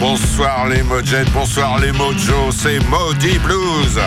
[0.00, 4.00] Bonsoir les Mojet, bonsoir les Mojo, c'est Maudit Blues.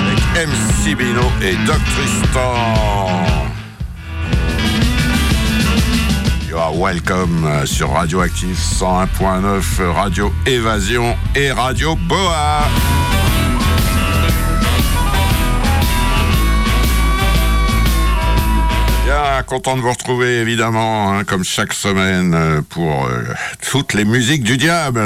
[0.00, 2.54] Avec MC Bino et Doc Tristan.
[6.48, 12.62] You are welcome sur Radioactive 101.9, Radio Évasion et Radio Boa.
[19.48, 23.22] Content de vous retrouver évidemment, hein, comme chaque semaine, euh, pour euh,
[23.70, 25.00] toutes les musiques du diable.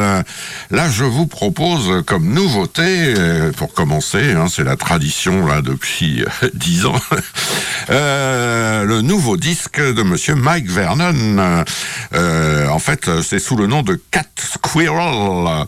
[0.71, 6.25] Là, je vous propose comme nouveauté, euh, pour commencer, hein, c'est la tradition là depuis
[6.55, 7.01] dix ans,
[7.89, 11.65] le nouveau disque de Monsieur Mike Vernon.
[12.13, 15.67] en fait, c'est sous le nom de Cat Squirrel.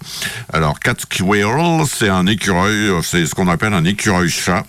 [0.52, 4.64] Alors, Cat Squirrel, c'est un écureuil, c'est ce qu'on appelle un écureuil chat.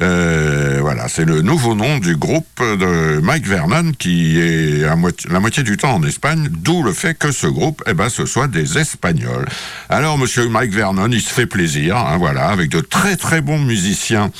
[0.00, 4.86] Euh, voilà, c'est le nouveau nom du groupe de Mike Vernon qui est
[5.28, 8.26] la moitié du temps en Espagne, d'où le fait que ce groupe, eh ben, ce
[8.26, 9.46] soit des Espagnols.
[9.88, 13.58] Alors, Monsieur Mike Vernon, il se fait plaisir, hein, voilà, avec de très très bons
[13.58, 14.30] musiciens,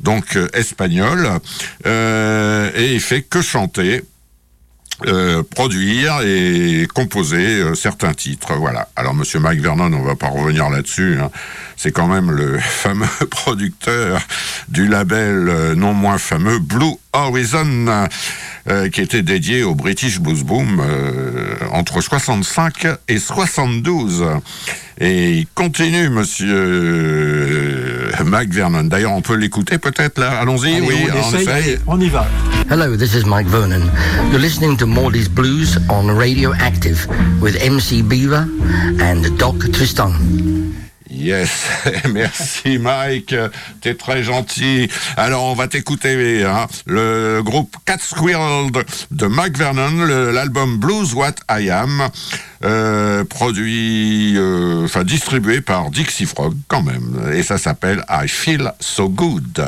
[0.00, 1.28] donc euh, espagnols,
[1.86, 4.02] euh, et il fait que chanter.
[5.04, 8.54] Euh, produire et composer euh, certains titres.
[8.54, 8.88] Voilà.
[8.96, 11.18] Alors, Monsieur Mike Vernon, on va pas revenir là-dessus.
[11.20, 11.30] Hein.
[11.76, 14.22] C'est quand même le fameux producteur
[14.68, 18.06] du label euh, non moins fameux Blue Horizon,
[18.92, 20.82] qui était dédié au British Blues Boom
[21.72, 24.22] entre 65 et 72.
[24.98, 28.84] Et il continue, monsieur euh, Mike Vernon.
[28.84, 30.38] D'ailleurs, on peut l'écouter peut-être là?
[30.40, 32.26] Allons-y, oui, on, on, essaye, on y va.
[32.70, 33.90] Hello, this is Mike Vernon.
[34.30, 37.06] You're listening to Morley's Blues on Radio Active
[37.42, 38.48] with MC Beaver
[38.98, 40.12] and Doc Tristan.
[41.16, 41.66] Yes,
[42.12, 43.34] merci Mike,
[43.80, 44.88] t'es très gentil.
[45.16, 48.70] Alors on va t'écouter hein, le groupe Cat Squirrel
[49.10, 52.08] de, Mike Vernon, l'album Blues What I Am,
[52.64, 58.72] euh, produit, euh, enfin distribué par Dixie Frog quand même, et ça s'appelle I Feel
[58.80, 59.64] So Good.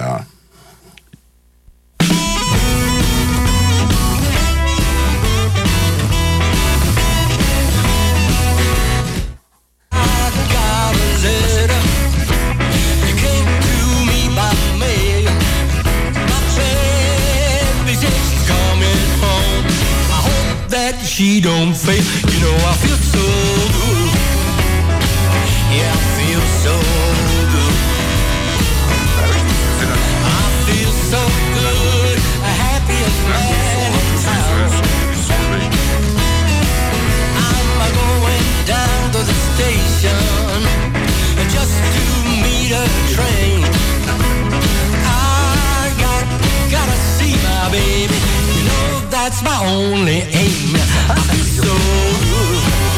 [21.41, 22.05] Don't fade.
[22.33, 23.98] You know I feel so good.
[49.29, 50.75] That's my only aim.
[51.11, 51.73] I feel so
[52.25, 52.98] good.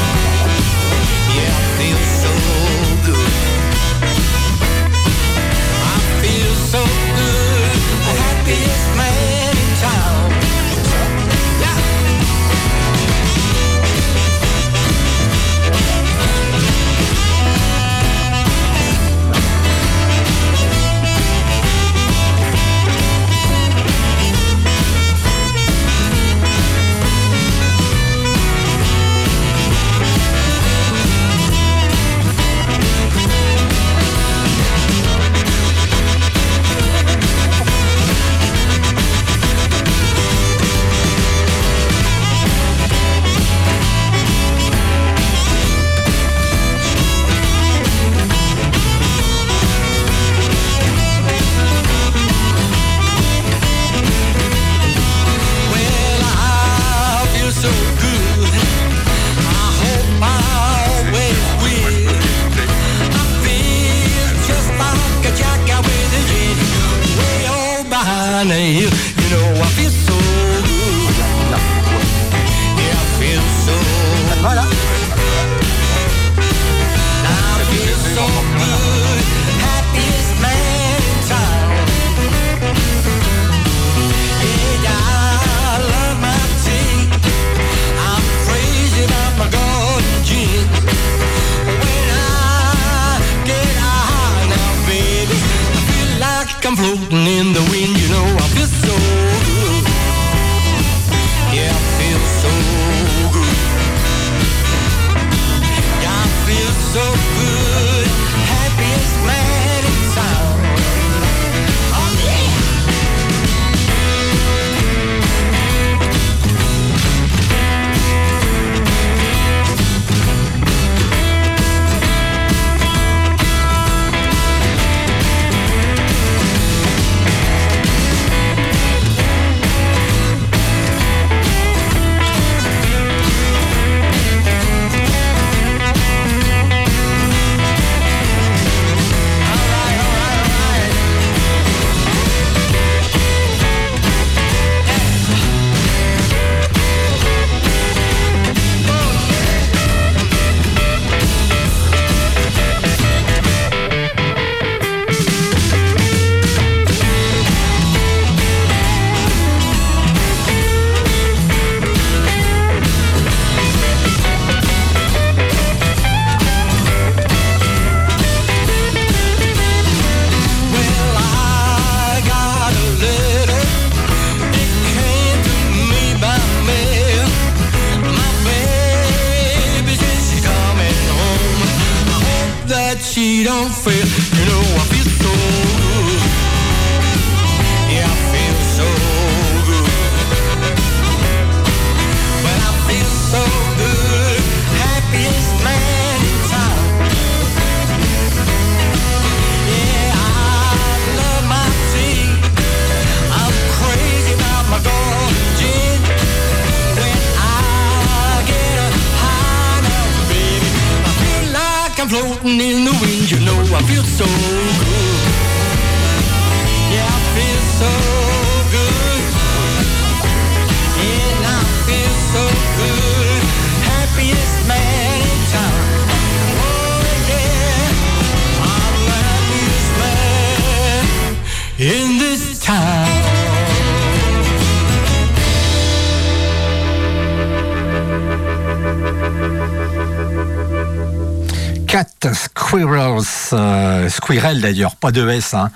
[244.41, 245.55] D'ailleurs, pas de S.
[245.55, 245.71] Hein.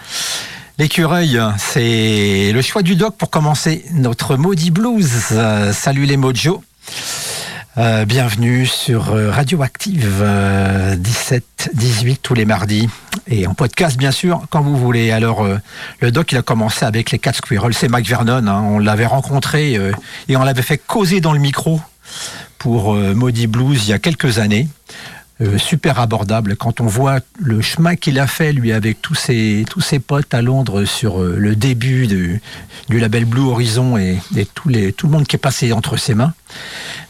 [0.79, 5.11] L'écureuil, c'est le choix du doc pour commencer notre Maudit Blues.
[5.73, 6.63] Salut les Mojo.
[7.77, 12.89] Euh, bienvenue sur euh, Radioactive, euh, 17-18 tous les mardis.
[13.27, 15.11] Et en podcast, bien sûr, quand vous voulez.
[15.11, 15.47] Alors,
[16.01, 17.75] le doc, il a commencé avec les Cat Squirrels.
[17.75, 18.47] C'est Mike Vernon.
[18.47, 18.63] hein.
[18.67, 19.79] On l'avait rencontré
[20.29, 21.81] et on l'avait fait causer dans le micro
[22.59, 24.69] pour Maudit Blues il y a quelques années.
[25.41, 26.55] Euh, super abordable.
[26.55, 30.33] Quand on voit le chemin qu'il a fait lui avec tous ses tous ses potes
[30.33, 32.41] à Londres sur euh, le début du,
[32.89, 34.21] label Blue Horizon et,
[34.55, 36.35] tout le monde qui est passé entre ses mains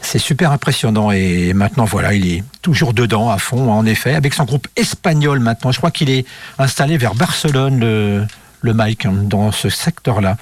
[0.01, 1.11] c'est super impressionnant.
[1.11, 5.39] Et maintenant voilà il est toujours dedans à fond en effet avec son groupe espagnol
[5.39, 5.71] maintenant.
[5.71, 6.25] Je crois qu'il est
[6.57, 8.25] installé vers Barcelone le,
[8.61, 10.35] le Mike hein, dans ce secteur là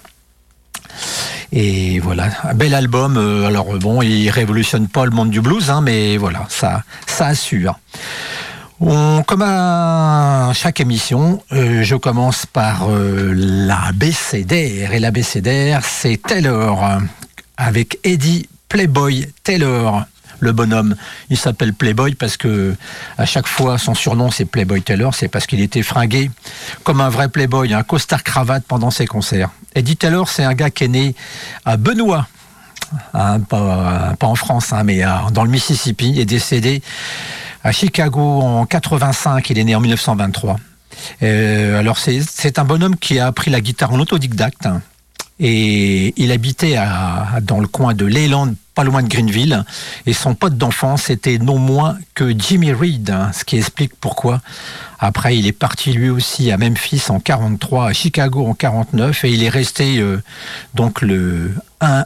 [1.52, 3.18] et voilà, un bel album.
[3.18, 7.28] euh, alors bon, il révolutionne pas le monde du blues, hein, mais voilà, ça, ça
[7.28, 7.78] assure.
[8.80, 14.94] Comme à chaque émission, euh, je commence par euh, la BCDR.
[14.94, 17.00] Et la BCDR, c'est Taylor, euh,
[17.56, 20.04] avec Eddie Playboy Taylor.
[20.44, 20.96] Le bonhomme,
[21.30, 22.76] il s'appelle Playboy parce que
[23.18, 26.30] à chaque fois son surnom c'est Playboy Taylor, c'est parce qu'il était fringué
[26.84, 29.52] comme un vrai Playboy, un costard cravate pendant ses concerts.
[29.74, 31.16] Eddie Taylor, c'est un gars qui est né
[31.64, 32.28] à Benoît,
[33.14, 36.82] hein, pas, en France, hein, mais à- dans le Mississippi, est décédé
[37.64, 39.50] à Chicago en 85.
[39.50, 40.58] Il est né en 1923.
[41.24, 44.82] Euh, alors c'est c'est un bonhomme qui a appris la guitare en autodidacte hein,
[45.46, 49.66] et il habitait à, dans le coin de Leyland, pas loin de Greenville.
[50.06, 54.42] Et son pote d'enfance était non moins que Jimmy Reed, hein, ce qui explique pourquoi.
[55.00, 59.32] Après, il est parti lui aussi à Memphis en 43, à Chicago en 49, et
[59.32, 60.24] il est resté euh,
[60.76, 62.06] donc le un,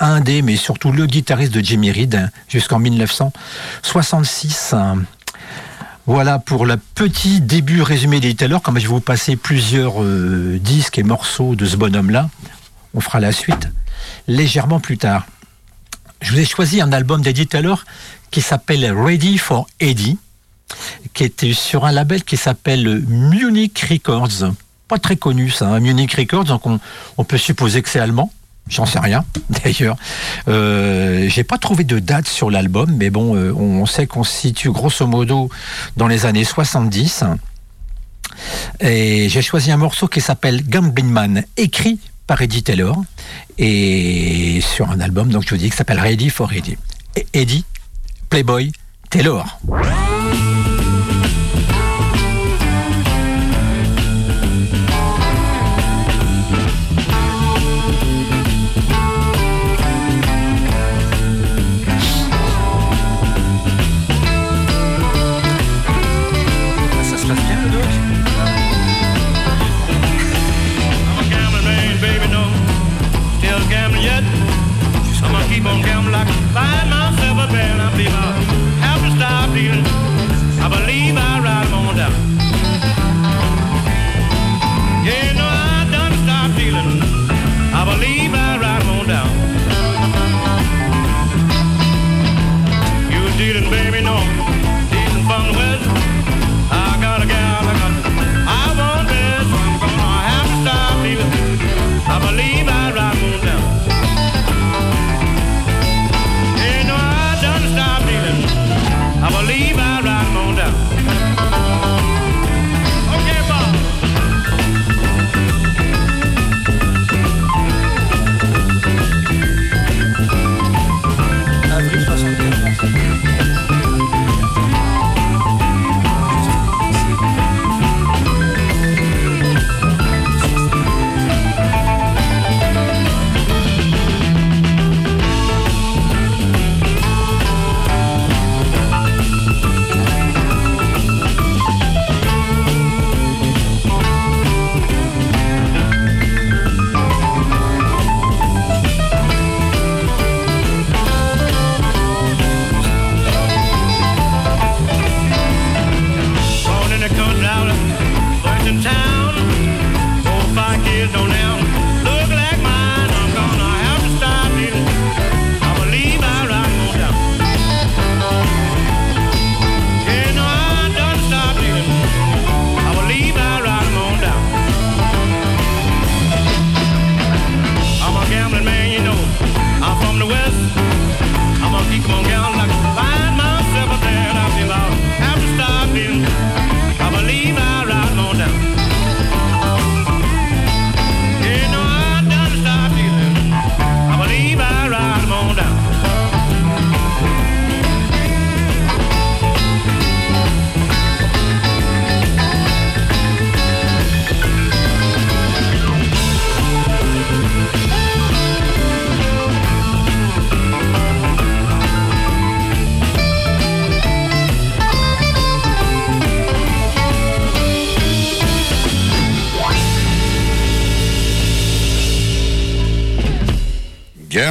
[0.00, 4.72] un des, mais surtout le guitariste de Jimmy Reed hein, jusqu'en 1966.
[4.72, 5.02] hein.
[6.06, 8.62] Voilà pour le petit début résumé des Taylor.
[8.62, 12.30] Comme je vais vous passer plusieurs euh, disques et morceaux de ce bonhomme-là,
[12.94, 13.68] on fera la suite
[14.26, 15.26] légèrement plus tard.
[16.20, 17.84] Je vous ai choisi un album d'Eddie Taylor
[18.30, 20.18] qui s'appelle Ready for Eddie,
[21.14, 24.52] qui était sur un label qui s'appelle Munich Records.
[24.86, 28.32] Pas très connu ça, hein, Munich Records, donc on, peut supposer que c'est allemand.
[28.68, 29.24] J'en sais rien,
[29.64, 29.96] d'ailleurs.
[30.48, 34.32] Euh, J'ai pas trouvé de date sur l'album, mais bon, euh, on sait qu'on se
[34.32, 35.48] situe grosso modo
[35.96, 37.24] dans les années 70.
[38.80, 41.98] Et j'ai choisi un morceau qui s'appelle Gambling Man, écrit
[42.38, 43.02] Eddie Taylor,
[43.58, 46.76] et sur un album, donc je vous dis, qui s'appelle Ready for Eddie.
[47.32, 47.64] Eddie,
[48.28, 48.72] Playboy,
[49.08, 49.58] Taylor.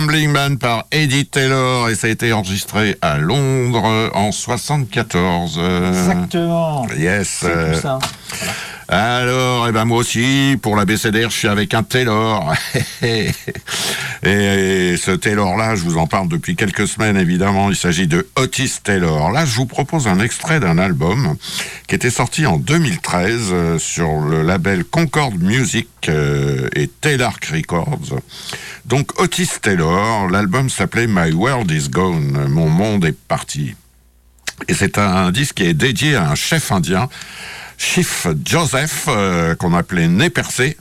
[0.10, 5.60] Gambling Man par Eddie Taylor et ça a été enregistré à Londres en 74.
[5.62, 6.88] Euh, Exactement.
[6.98, 7.28] Yes.
[7.42, 8.00] C'est tout ça.
[8.88, 12.52] alors, eh ben moi aussi, pour la BCDR, je suis avec un Taylor.
[14.30, 17.70] et, ce Taylor-là, je vous en parle depuis quelques semaines, évidemment.
[17.70, 19.32] Il s'agit de Otis Taylor.
[19.32, 21.36] Là, je vous propose un extrait d'un album
[21.88, 28.20] qui était sorti en 2013 euh, sur le label Concord Music euh, et Taylor Records.
[28.86, 32.48] Donc, Otis Taylor, l'album s'appelait My World is Gone.
[32.50, 33.76] Mon monde est parti.
[34.68, 37.10] Et c'est un disque qui est dédié à un chef indien,
[37.78, 40.76] Chief Joseph, euh, qu'on appelait Nez Percé,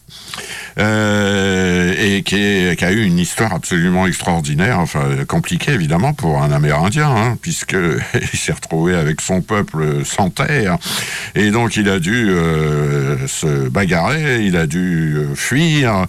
[0.78, 7.08] euh, et qui, a eu une histoire absolument extraordinaire, enfin compliquée évidemment pour un Amérindien,
[7.08, 7.76] hein, puisque
[8.14, 10.78] il s'est retrouvé avec son peuple sans terre,
[11.34, 16.06] et donc il a dû euh, se bagarrer, il a dû euh, fuir,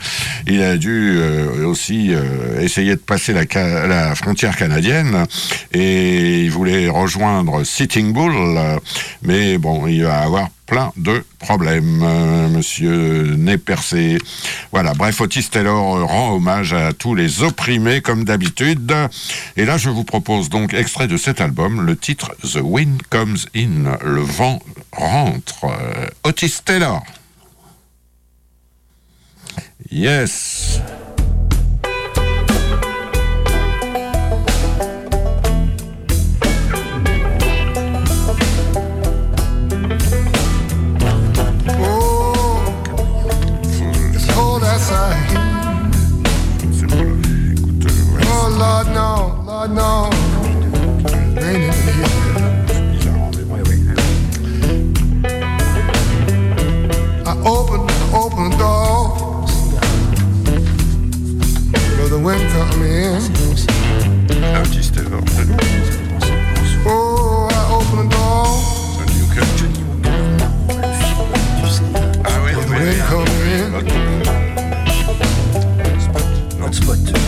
[0.48, 1.20] il a dû
[1.66, 2.12] aussi
[2.60, 5.26] essayer de passer la, frontière canadienne,
[5.74, 8.34] et il voulait rejoindre Sitting Bull,
[9.24, 13.36] mais bon, il va avoir plein de problèmes, euh, monsieur
[13.66, 14.18] percé.
[14.72, 18.94] Voilà, bref, Otis Taylor euh, rend hommage à tous les opprimés comme d'habitude.
[19.58, 23.38] Et là, je vous propose donc extrait de cet album, le titre The Wind Comes
[23.56, 24.62] In, le vent
[24.92, 25.66] rentre.
[25.66, 27.04] Euh, Otis Taylor.
[29.92, 30.82] Yes.
[48.60, 50.10] Lord, no, Lord, no.
[51.40, 52.06] Raining here.
[52.68, 53.80] c'est bizarre, mais ouais, ouais.
[57.26, 57.82] I open,
[58.14, 59.48] open the door.
[61.96, 63.22] Feel the wind come in.
[64.44, 65.22] Ah, Otis Taylor.
[66.86, 68.48] Oh, I open the door.
[68.98, 69.48] Johnny Hooker.
[72.26, 73.02] Ah oui, Feel the oui, wind oui.
[73.08, 73.70] come in.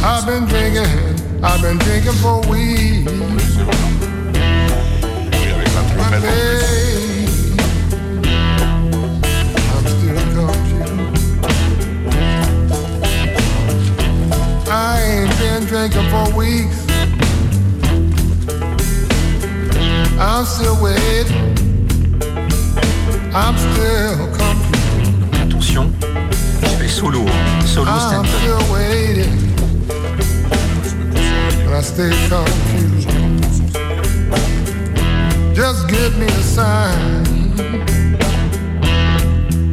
[0.03, 2.41] I've been drinking, I've been drinking for.
[2.49, 3.05] Oui,
[5.53, 7.29] avec la trompette babe,
[9.71, 11.11] I'm still confused.
[14.69, 16.77] I ain't been drinking for weeks.
[20.19, 21.57] I'm still waiting.
[23.33, 24.71] I'm still confused.
[25.41, 25.91] Attention,
[26.61, 27.25] je fais solo.
[27.65, 29.50] Solo stand-up.
[31.73, 33.09] I stay confused.
[35.55, 37.23] Just give me a sign.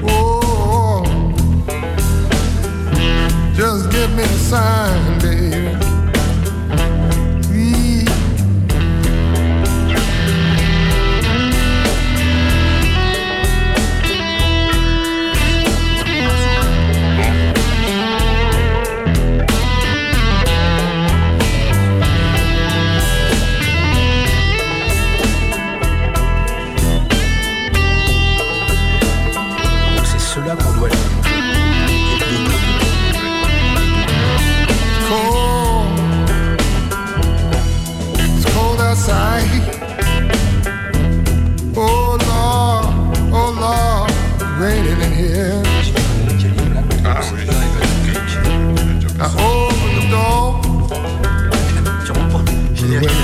[0.08, 1.02] Oh,
[3.54, 5.57] just give me a sign, baby.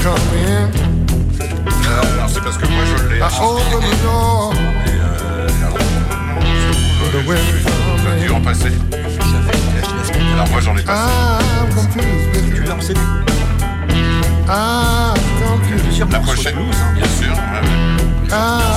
[0.04, 0.12] Come
[0.46, 0.68] in.
[2.18, 4.52] Alors c'est parce que moi je l'ai I open the door,
[4.84, 5.78] Et, euh, alors,
[8.20, 8.72] dû en passer.
[10.34, 11.08] Alors moi j'en ai passé.
[12.54, 12.64] You.
[12.66, 13.00] l'as en CD.
[15.40, 16.12] Confused.
[16.12, 16.56] La prochaine,
[16.94, 17.32] bien sûr.
[17.32, 18.73] ouais,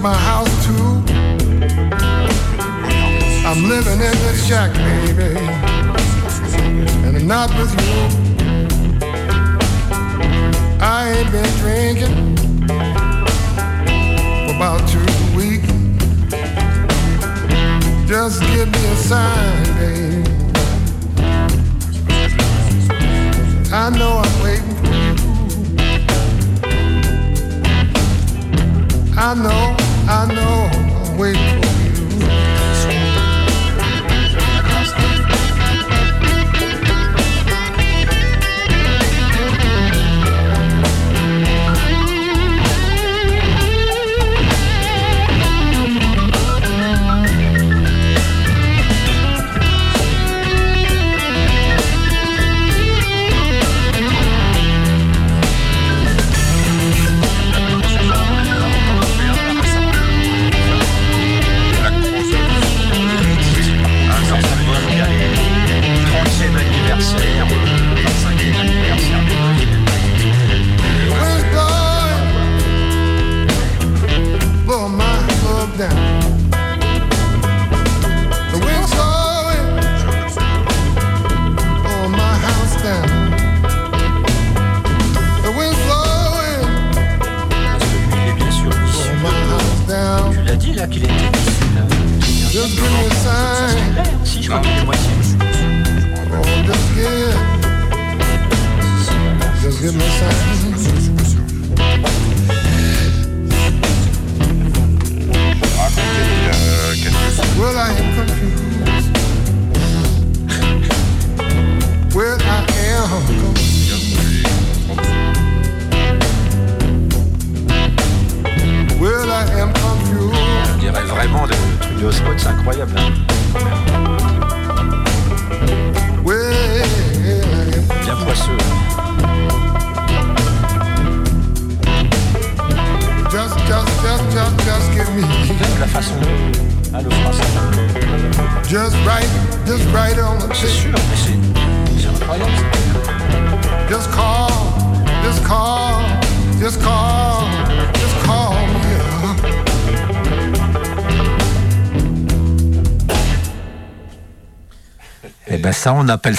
[0.00, 1.02] my house too.
[3.44, 5.36] I'm living in the shack, baby,
[7.04, 7.96] and I'm not with you.
[10.80, 12.36] I ain't been drinking
[14.46, 15.06] for about two
[15.36, 15.72] weeks.
[18.06, 20.22] Just give me a sign, baby.
[23.72, 25.14] I know I'm waiting for you.
[29.16, 29.87] I know.
[30.10, 31.77] I know, I'm waiting for
[75.78, 76.17] down.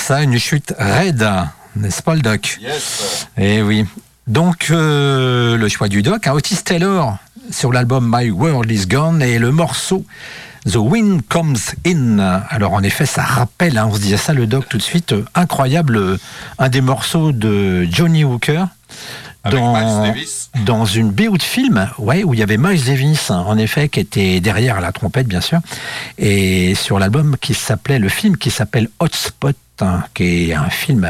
[0.10, 1.24] Ça une chute raide,
[1.76, 3.28] n'est-ce pas le doc Yes.
[3.38, 3.86] Eh oui.
[4.26, 7.20] Donc, euh, le choix du doc, hein, Otis Taylor
[7.52, 10.04] sur l'album My World Is Gone et le morceau
[10.68, 12.18] The Wind Comes In.
[12.50, 15.14] Alors, en effet, ça rappelle, hein, on se disait ça, le doc, tout de suite,
[15.14, 16.18] euh, incroyable, euh,
[16.58, 18.66] un des morceaux de Johnny Hooker.
[19.46, 23.30] Dans, Miles Davis dans une BO de film, ouais, où il y avait Miles Davis,
[23.30, 25.60] hein, en effet, qui était derrière la trompette, bien sûr,
[26.18, 29.56] et sur l'album qui s'appelait, le film qui s'appelle Hotspot,
[30.14, 31.10] qui est un film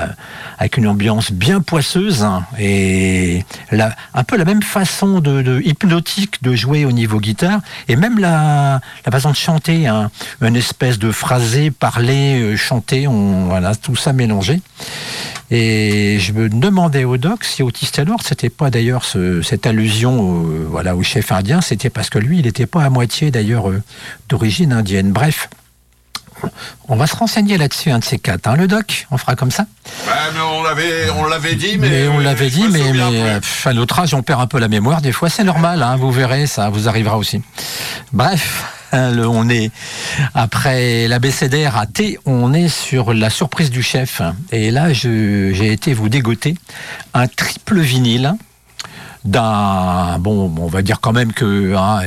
[0.58, 6.56] avec une ambiance bien poisseuse hein, et un peu la même façon de, hypnotique de
[6.56, 11.72] jouer au niveau guitare et même la, façon de chanter, hein, une espèce de phrasé,
[11.72, 14.62] parler, euh, chanter, on, voilà, tout ça mélangé.
[15.52, 20.20] Et je me demandais au doc si Otis Taylor, c'était pas d'ailleurs ce- cette allusion
[20.20, 23.70] au, voilà, au chef indien, c'était parce que lui, il n'était pas à moitié d'ailleurs
[23.70, 23.82] euh,
[24.30, 25.12] d'origine indienne.
[25.12, 25.50] Bref,
[26.88, 28.48] on va se renseigner là-dessus, un de ces quatre.
[28.48, 29.66] hein, le doc, on fera comme ça?
[30.08, 31.90] Mais on l'avait, on l'avait dit, mais.
[31.90, 34.68] Mais, on l'avait dit, mais, mais pff, à notre âge, on perd un peu la
[34.68, 35.02] mémoire.
[35.02, 37.42] Des fois, c'est normal, hein, vous verrez, ça vous arrivera aussi.
[38.14, 39.72] Bref, le- on est
[40.36, 44.22] après l'abécédaire à T, on est sur la surprise du chef.
[44.52, 46.56] Et là, je- j'ai été vous dégoter
[47.14, 48.34] un triple vinyle
[49.26, 52.02] d'un bon on va dire quand même que hein,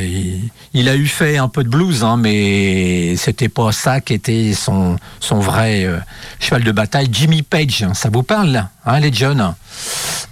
[0.73, 4.55] il, a eu fait un peu de blues hein, mais c'était pas ça qui était
[4.55, 5.99] son son vrai euh,
[6.41, 7.09] cheval de bataille.
[7.13, 9.55] Jimmy Page ça vous parle hein, les jeunes?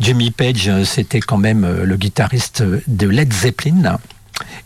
[0.00, 3.98] Jimmy Page c'était quand même euh, le guitariste de Led Zeppelin.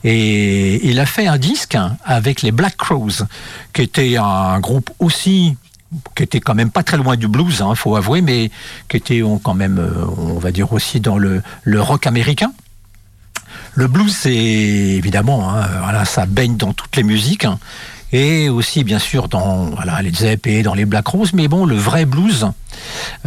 [0.05, 3.27] Et il a fait un disque avec les Black Crowes
[3.73, 5.57] qui était un groupe aussi
[6.15, 8.51] qui était quand même pas très loin du blues, il faut avouer, mais
[8.89, 11.43] qui était on, quand même, euh, on va dire aussi dans le,
[11.77, 12.53] rock américain.
[13.75, 17.45] Le blues, c'est évidemment, hein, ça baigne dans toutes les musiques.
[17.45, 17.59] hein,
[18.15, 21.33] et aussi, bien sûr, dans les Zepp et dans les Black Rose.
[21.33, 22.47] Mais bon, le vrai blues,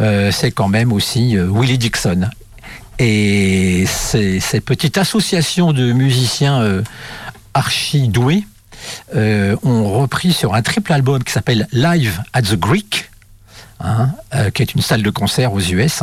[0.00, 2.30] euh, c'est quand même aussi euh, Willie Dixon.
[2.98, 6.82] Et cette petite association de musiciens euh,
[7.52, 8.44] archi doués
[9.14, 13.10] euh, ont repris sur un triple album qui s'appelle Live at the Greek,
[13.80, 16.02] hein, euh, qui est une salle de concert aux US.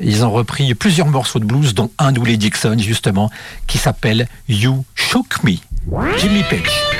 [0.00, 3.30] Ils ont repris plusieurs morceaux de blues, dont un d'Oulé Dixon, justement,
[3.66, 5.56] qui s'appelle You Shook Me,
[6.18, 6.95] Jimmy Page.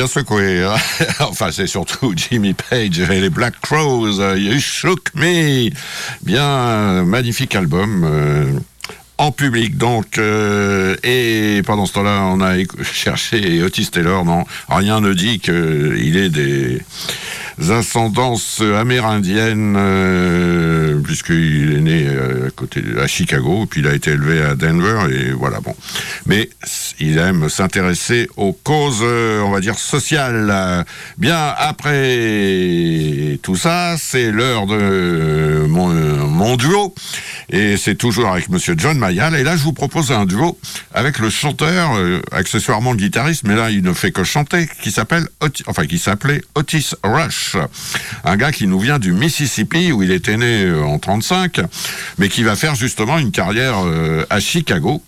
[0.00, 0.64] Bien secoué.
[0.64, 0.76] hein.
[1.20, 4.18] enfin, c'est surtout Jimmy Page et les Black Crows.
[4.18, 5.68] euh, You Shook Me.
[6.22, 8.04] Bien, magnifique album.
[8.04, 8.50] euh,
[9.18, 12.54] en public, donc, euh, et pendant ce temps-là, on a
[12.94, 14.24] cherché Otis Taylor.
[14.24, 16.80] Non, rien ne dit qu'il ait des
[17.68, 24.42] ascendances amérindiennes, euh, puisqu'il est né euh, à côté Chicago, puis il a été élevé
[24.42, 25.74] à Denver, et voilà, bon.
[26.26, 26.48] Mais
[26.98, 30.86] il aime s'intéresser aux causes, euh, on va dire, sociales.
[31.18, 36.94] Bien, après tout ça, c'est l'heure de mon, duo,
[37.50, 40.58] et c'est toujours avec Monsieur John Mayall, et là, je vous propose un duo
[40.94, 41.92] avec le chanteur,
[42.32, 45.28] accessoirement le guitariste, mais là, il ne fait que chanter, qui s'appelle,
[45.66, 47.49] enfin, qui s'appelait Otis Rush.
[48.24, 51.60] Un gars qui nous vient du Mississippi, où il était né euh, en 35,
[52.18, 55.02] mais qui va faire justement une carrière euh, à Chicago.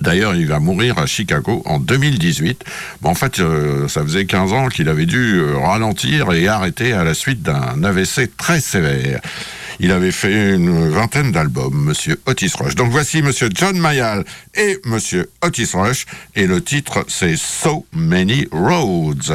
[0.00, 2.64] D'ailleurs, il va mourir à Chicago en 2018.
[3.02, 7.04] Bon, en fait, euh, ça faisait 15 ans qu'il avait dû ralentir et arrêter à
[7.04, 9.20] la suite d'un AVC très sévère.
[9.78, 12.74] Il avait fait une vingtaine d'albums, Monsieur Otis Rush.
[12.74, 17.36] Donc voici Monsieur John Mayall et Monsieur Otis Rush, et le titre c'est.
[17.36, 19.32] So many roads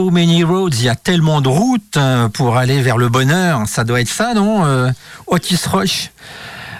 [0.00, 3.64] so many roads, il y a tellement de routes euh, pour aller vers le bonheur.
[3.66, 4.90] Ça doit être ça, non euh,
[5.26, 6.10] Otis Rush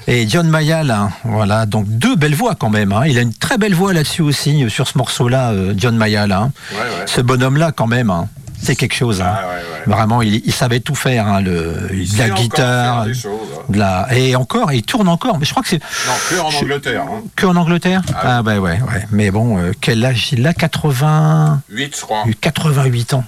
[0.07, 1.11] et John Mayall, hein.
[1.25, 2.93] voilà, donc deux belles voix quand même.
[2.93, 3.03] hein.
[3.07, 6.33] Il a une très belle voix là-dessus aussi, euh, sur ce morceau-là, euh, John Mayall.
[6.33, 6.51] hein.
[6.73, 7.05] Ouais, ouais.
[7.07, 8.27] Ce bonhomme-là, quand même, hein,
[8.63, 9.21] c'est quelque chose.
[9.21, 9.33] hein.
[9.37, 9.95] Ah, ouais, ouais.
[9.95, 13.27] Vraiment, il, il savait tout faire, hein, le, Il de la guitare, choses,
[13.59, 13.63] hein.
[13.69, 15.39] de la, et encore, il tourne encore.
[15.39, 17.05] Mais je crois que c'est Non, que en Angleterre.
[17.37, 18.03] Que en Angleterre?
[18.15, 19.07] Ah Ah, bah ouais, ouais.
[19.11, 20.53] Mais bon, euh, quel âge il a?
[20.55, 21.63] 80.
[21.71, 22.25] 8, je crois.
[22.41, 23.25] 88 ans.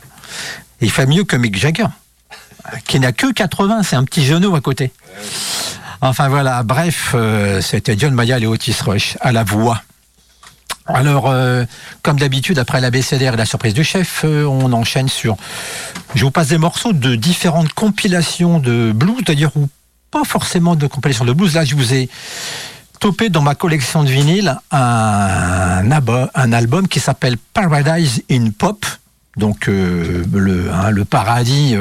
[0.81, 1.87] Il fait mieux que Mick Jagger,
[2.87, 4.93] qui n'a que 80, c'est un petit genou à côté.
[6.01, 9.81] Enfin voilà, bref, euh, c'était John Mayall et Otis Rush à la voix.
[10.87, 11.65] Alors, euh,
[12.03, 15.37] comme d'habitude, après l'ABCDR et la surprise du chef, euh, on enchaîne sur...
[16.15, 19.69] Je vous passe des morceaux de différentes compilations de blues, d'ailleurs, ou
[20.11, 21.55] pas forcément de compilations de blues.
[21.55, 22.09] Là, je vous ai
[22.99, 28.85] topé dans ma collection de vinyle un, album qui s'appelle Paradise in Pop,
[29.37, 31.75] donc euh, le, hein, le paradis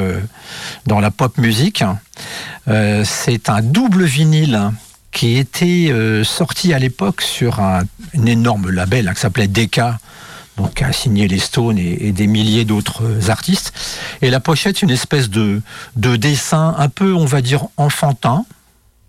[0.85, 1.83] dans la pop musique.
[2.67, 4.71] C'est un double vinyle
[5.11, 7.83] qui était euh, sorti à l'époque sur un,
[8.25, 9.99] énorme label hein, qui s'appelait Decca,
[10.57, 13.73] donc a signé les Stones et, des milliers d'autres euh, artistes.
[14.21, 15.61] Et la pochette, une espèce de,
[15.95, 18.45] de dessin un peu, on va dire, enfantin,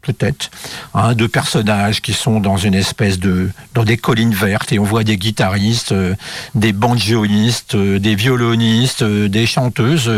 [0.02, 0.50] peut-être,
[0.94, 4.84] hein, de personnages qui sont dans une espèce de dans des collines vertes et on
[4.84, 6.16] voit des guitaristes, euh,
[6.56, 10.10] des banjoistes, des violonistes, des chanteuses,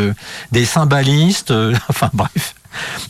[0.53, 1.53] des cymbalistes,
[1.89, 2.55] enfin bref,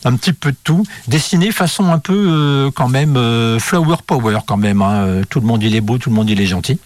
[0.04, 4.38] un petit peu de tout, dessiné façon un peu euh, quand même euh, flower power
[4.46, 4.82] quand même.
[4.82, 6.78] hein, euh, tout le monde il est beau, tout le monde il est gentil.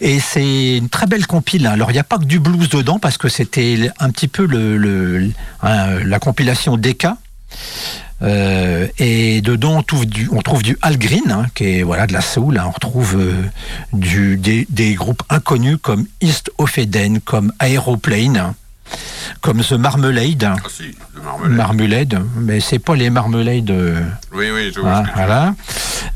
[0.00, 1.66] Et c'est une très belle compile.
[1.66, 1.72] hein.
[1.72, 4.46] Alors, il n'y a pas que du blues dedans, parce que c'était un petit peu
[5.62, 7.06] hein, la compilation DK.
[8.22, 12.12] Euh, et dedans, on trouve du, on trouve du Al Green, qui est voilà, de
[12.14, 12.60] la soul.
[12.64, 13.18] On retrouve
[13.92, 18.54] des, des groupes inconnus comme East of Eden, comme Aeroplane,
[19.40, 20.44] comme The Marmalade.
[20.44, 20.56] hein.
[20.64, 20.94] Ah si,
[21.44, 22.22] le marmelade.
[22.36, 23.70] Mais c'est pas les Marmalades.
[23.70, 24.00] euh,
[24.32, 25.54] oui, oui, je vois Hein, ce voilà.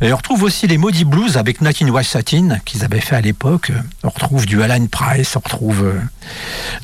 [0.01, 3.16] Et on retrouve aussi les Maudits Blues avec Nat in White Satin qu'ils avaient fait
[3.16, 3.73] à l'époque.
[4.03, 6.01] On retrouve du Alan Price, on retrouve euh,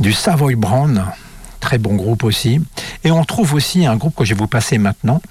[0.00, 1.04] du Savoy Brown,
[1.60, 2.60] très bon groupe aussi.
[3.04, 5.22] Et on trouve aussi un groupe que je vais vous passer maintenant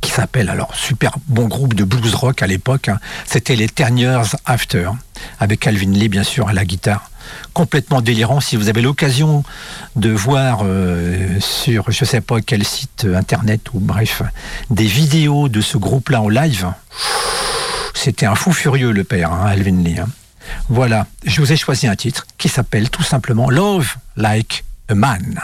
[0.00, 2.88] qui s'appelle alors super bon groupe de blues rock à l'époque.
[2.88, 2.98] hein.
[3.24, 4.90] C'était les Terniers After
[5.38, 7.08] avec Calvin Lee bien sûr à la guitare.
[7.52, 8.40] Complètement délirant.
[8.40, 9.44] Si vous avez l'occasion
[9.96, 14.22] de voir euh, sur je sais pas quel site internet ou bref
[14.70, 16.72] des vidéos de ce groupe-là en live,
[17.94, 19.98] c'était un fou furieux le père, hein, Alvin Lee.
[19.98, 20.08] hein.
[20.68, 25.40] Voilà, je vous ai choisi un titre qui s'appelle tout simplement Love Like a Man.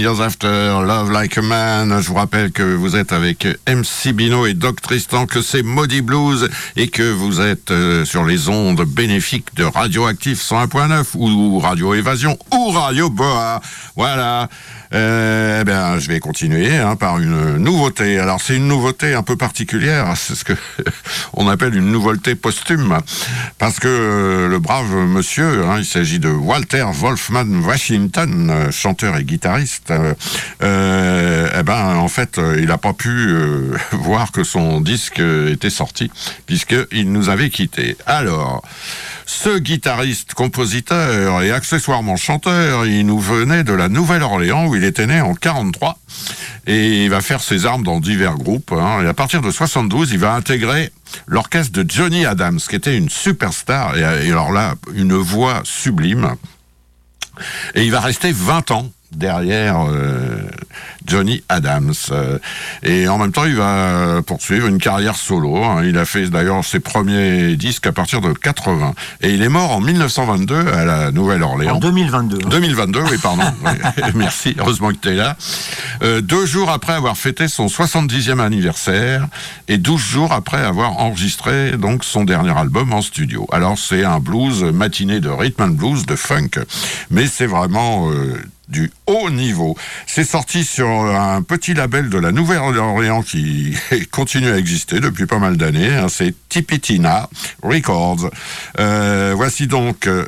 [0.00, 2.00] Years After, Love Like a Man.
[2.00, 6.02] Je vous rappelle que vous êtes avec MC Bino et Doc Tristan, que c'est Maudit
[6.02, 11.94] Blues et que vous êtes euh, sur les ondes bénéfiques de Radioactif 101.9 ou Radio
[11.94, 13.60] Évasion ou Radio Boa.
[13.96, 14.48] Voilà.
[14.92, 18.18] Euh, eh bien, je vais continuer hein, par une nouveauté.
[18.18, 20.12] Alors, c'est une nouveauté un peu particulière.
[20.16, 20.52] C'est ce que
[21.32, 22.98] on appelle une nouveauté posthume,
[23.58, 29.16] parce que euh, le brave monsieur, hein, il s'agit de Walter Wolfman Washington, euh, chanteur
[29.16, 29.92] et guitariste.
[30.60, 33.34] eh ben, en fait, il n'a pas pu
[33.92, 36.10] voir que son disque était sorti,
[36.46, 37.96] puisqu'il nous avait quittés.
[38.06, 38.62] Alors.
[39.26, 45.20] Ce guitariste, compositeur et accessoirement chanteur, il nous venait de la Nouvelle-Orléans il était né
[45.20, 45.98] en 43
[46.66, 48.72] et il va faire ses armes dans divers groupes.
[48.72, 49.02] hein.
[49.02, 50.90] Et à partir de 72, il va intégrer
[51.26, 56.34] l'orchestre de Johnny Adams, qui était une superstar et, et alors là, une voix sublime.
[57.74, 60.38] Et il va rester 20 ans derrière euh,
[61.06, 61.92] Johnny Adams.
[62.10, 62.38] Euh,
[62.82, 65.56] et en même temps, il va poursuivre une carrière solo.
[65.62, 65.82] hein.
[65.84, 68.94] Il a fait d'ailleurs ses premiers disques à partir de 80.
[69.20, 71.78] Et il est mort en 1922 à la En Nouvelle-Orléans.
[71.78, 72.38] 2022.
[72.44, 72.48] hein.
[72.50, 73.42] 2022, oui, pardon.
[73.64, 73.70] Oui,
[74.14, 75.36] Merci, heureusement que tu es là.
[76.02, 79.26] Euh, deux jours après avoir fêté son 70e anniversaire
[79.68, 83.46] et 12 jours après avoir enregistré donc son dernier album en studio.
[83.52, 86.50] Alors c'est un blues matiné de rhythm and blues, de funk,
[87.10, 89.76] mais c'est vraiment euh, du haut niveau.
[90.06, 93.76] C'est sorti sur un petit label de la Nouvelle-Orléans qui
[94.10, 95.94] continue à exister depuis pas mal d'années.
[95.94, 96.08] hein.
[96.08, 97.28] c'est Tipitina
[97.62, 98.30] Records.
[98.78, 100.26] Euh, voici donc euh,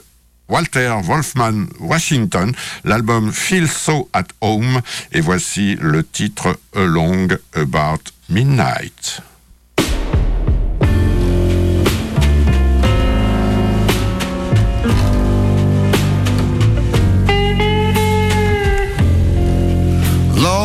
[0.49, 2.53] Walter Wolfman Washington,
[2.85, 4.81] l'album Feel So at Home,
[5.13, 9.23] et voici le titre Along About Midnight.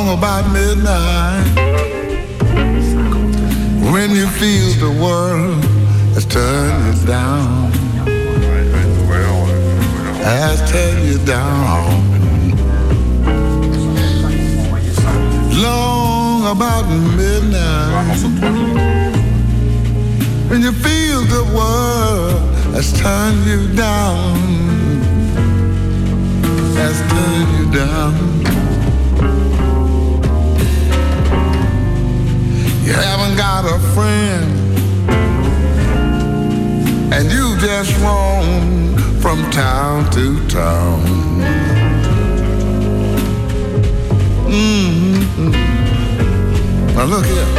[0.01, 1.45] Long about midnight.
[3.93, 5.63] When you feel the world
[6.15, 7.71] has turned you down.
[10.23, 11.85] Has turned you down.
[15.65, 16.85] Long about
[17.17, 18.17] midnight.
[20.49, 22.41] When you feel the world
[22.75, 24.37] has turned you down.
[26.75, 28.40] Has turned you down
[32.91, 34.51] You haven't got a friend,
[37.13, 40.99] and you just roam from town to town.
[44.49, 45.53] Mhm.
[46.93, 47.51] Now look here.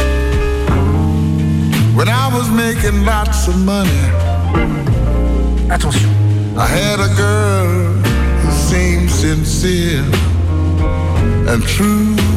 [1.95, 4.03] When I was making lots of money,
[5.71, 6.11] Attention.
[6.55, 7.93] I had a girl
[8.41, 10.05] who seemed sincere
[11.49, 12.32] and true.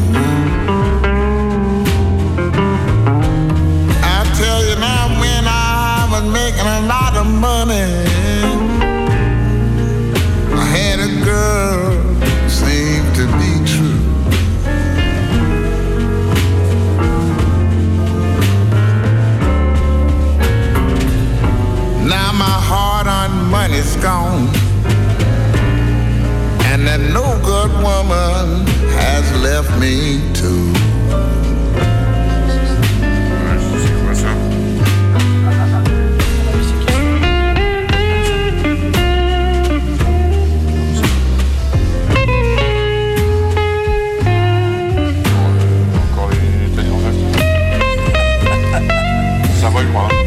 [6.57, 7.75] Making a lot of money,
[10.53, 14.01] I had a girl seemed to be true.
[22.09, 24.49] Now my hard-earned money's gone,
[26.71, 30.96] and that no good woman has left me too.
[49.77, 50.26] Ça va,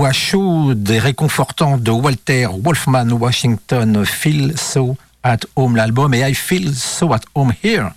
[0.00, 6.32] voix chaude et réconfortante de Walter Wolfman Washington, Feel So at Home, l'album, et I
[6.34, 7.90] Feel So at Home Here,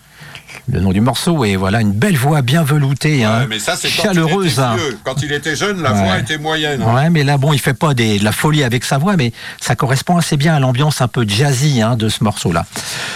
[0.67, 3.87] le nom du morceau, et voilà, une belle voix bien veloutée, hein, mais ça, c'est
[3.87, 4.47] quand chaleureuse.
[4.47, 4.75] il était hein.
[4.75, 4.97] vieux.
[5.05, 6.03] Quand il était jeune, la Ouais.
[6.03, 6.81] voix était moyenne.
[6.81, 6.93] hein.
[6.93, 9.31] Ouais, mais là, bon, il fait pas des, de la folie avec sa voix, mais
[9.61, 12.65] ça correspond assez bien à l'ambiance un peu jazzy hein, de ce morceau-là.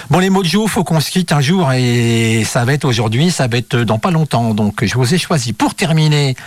[0.10, 3.48] Bon, les Mojo, faut qu'on se quitte un jour et ça va être aujourd'hui, ça
[3.50, 4.54] va être dans pas longtemps.
[4.54, 6.38] Donc, je vous ai choisi pour terminer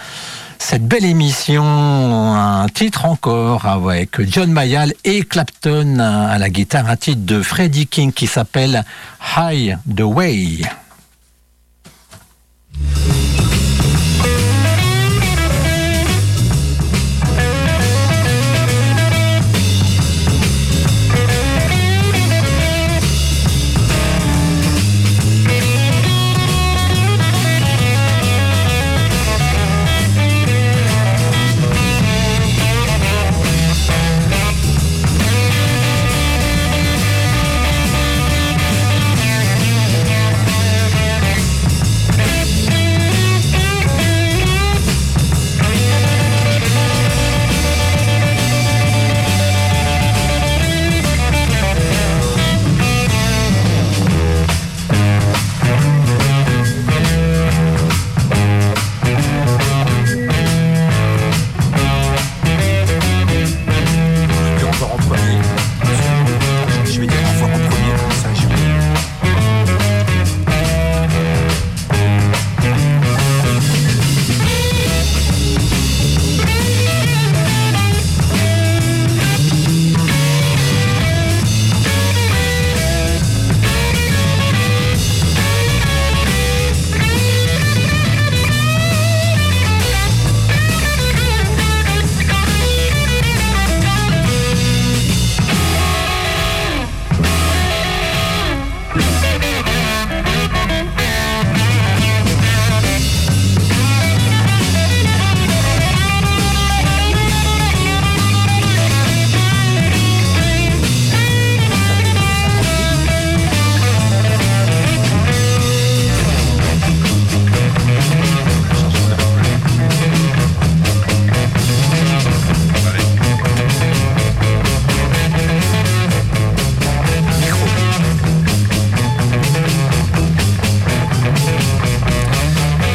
[0.60, 6.96] cette belle émission un titre encore avec John Mayall et Clapton à la guitare, un
[6.96, 8.84] titre de Freddie King qui s'appelle
[9.36, 10.62] High the Way.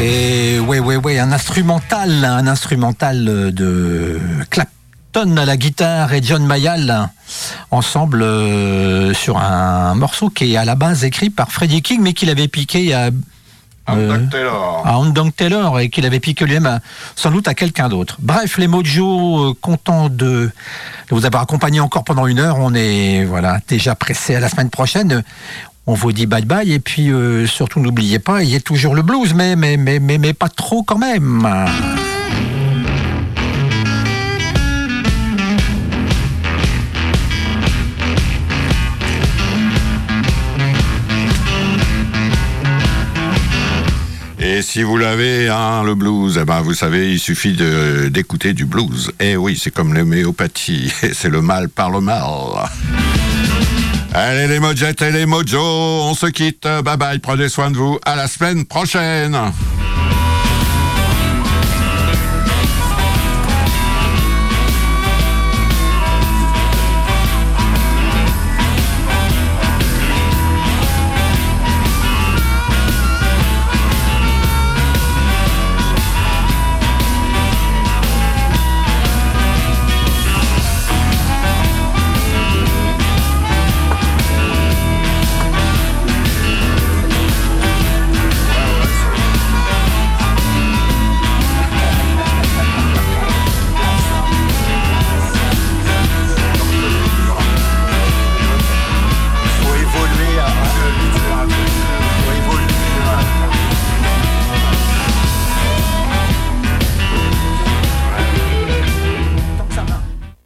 [0.01, 4.19] Et ouais, ouais, ouais, un instrumental, un instrumental euh, de
[4.49, 7.09] Clapton à la guitare et John Mayall
[7.71, 12.13] ensemble euh, sur un morceau qui est à la base écrit par Freddie King, mais
[12.13, 13.05] qu'il avait piqué à,
[13.87, 14.81] Un Euh, Taylor.
[14.85, 16.79] à Andong Taylor et qu'il avait piqué lui-même
[17.15, 18.17] sans doute à quelqu'un d'autre.
[18.19, 20.51] Bref, les Mojo, euh, contents de, de
[21.11, 22.57] vous avoir accompagné encore pendant une heure.
[22.59, 25.23] On est voilà déjà pressé à la semaine prochaine.
[25.87, 28.95] On vous dit bye bye et puis euh, surtout n'oubliez pas, il y a toujours
[28.95, 31.47] le blues, mais mais pas trop quand même.
[44.47, 47.57] Et si vous l'avez, hein, le blues, eh ben, vous savez, il suffit
[48.09, 49.11] d'écouter du blues.
[49.19, 52.23] Et oui, c'est comme l'homéopathie, c'est le mal par le mal.
[54.17, 56.63] Allez les mojettes et les mojos, on se quitte.
[56.63, 57.99] Bye bye, prenez soin de vous.
[58.05, 59.37] À la semaine prochaine.